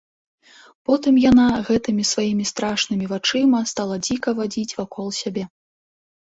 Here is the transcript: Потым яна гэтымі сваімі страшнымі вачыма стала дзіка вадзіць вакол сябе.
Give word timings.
Потым 0.89 1.13
яна 1.31 1.45
гэтымі 1.67 2.07
сваімі 2.13 2.49
страшнымі 2.53 3.05
вачыма 3.13 3.63
стала 3.75 3.95
дзіка 4.05 4.29
вадзіць 4.43 4.77
вакол 4.83 5.07
сябе. 5.23 5.43